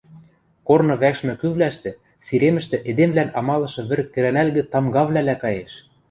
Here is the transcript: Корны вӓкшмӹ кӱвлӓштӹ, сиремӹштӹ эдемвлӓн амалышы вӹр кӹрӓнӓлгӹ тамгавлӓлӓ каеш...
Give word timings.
Корны 0.67 0.95
вӓкшмӹ 1.01 1.33
кӱвлӓштӹ, 1.41 1.91
сиремӹштӹ 2.25 2.77
эдемвлӓн 2.89 3.29
амалышы 3.39 3.81
вӹр 3.89 3.99
кӹрӓнӓлгӹ 4.13 4.61
тамгавлӓлӓ 4.71 5.35
каеш... 5.43 5.73